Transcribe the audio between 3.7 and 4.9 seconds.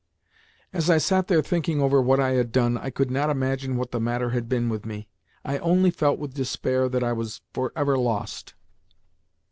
what the matter had been with